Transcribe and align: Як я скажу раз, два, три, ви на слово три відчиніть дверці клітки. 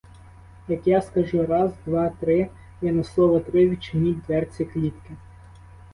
Як 0.67 0.87
я 0.87 1.01
скажу 1.01 1.45
раз, 1.45 1.71
два, 1.85 2.09
три, 2.09 2.49
ви 2.81 2.91
на 2.91 3.03
слово 3.03 3.39
три 3.39 3.69
відчиніть 3.69 4.21
дверці 4.21 4.65
клітки. 4.65 5.11